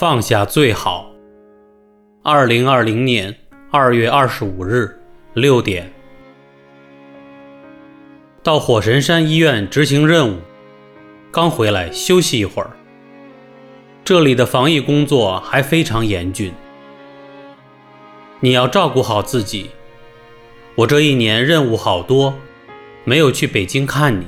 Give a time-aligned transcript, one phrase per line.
[0.00, 1.10] 放下最好。
[2.22, 3.36] 二零二零年
[3.70, 4.98] 二月二十五日
[5.34, 5.92] 六点，
[8.42, 10.38] 到火神山医院执行任务，
[11.30, 12.70] 刚回来休息一会儿。
[14.02, 16.50] 这里的防疫工作还非常严峻，
[18.40, 19.68] 你要照顾好自己。
[20.76, 22.32] 我这一年任务好多，
[23.04, 24.24] 没有去北京看你。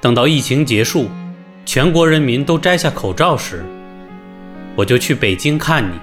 [0.00, 1.10] 等到疫情结束，
[1.66, 3.62] 全国人民都摘下口罩时，
[4.76, 5.98] 我就去北京看你。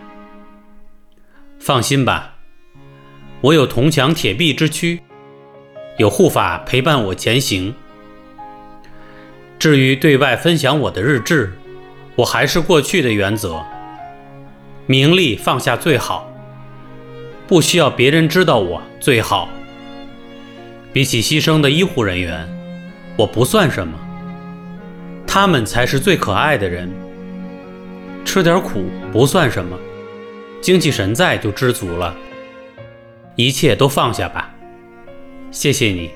[1.60, 2.36] 放心吧，
[3.42, 5.00] 我有铜墙铁壁之躯，
[5.98, 7.74] 有护法陪伴我前行。
[9.60, 11.52] 至于对外分享我的日志，
[12.16, 13.62] 我还是过去的原则：
[14.86, 16.32] 名利放下最好，
[17.48, 19.50] 不需要别人知道我最好。
[20.94, 22.48] 比起牺牲的医护人员，
[23.18, 23.98] 我不算什么，
[25.26, 26.90] 他们才是最可爱的人。
[28.28, 29.80] 吃点苦不算什么，
[30.59, 32.14] 精气神在就知足了。
[33.38, 34.53] 一切都放下吧，
[35.50, 36.11] 谢谢你。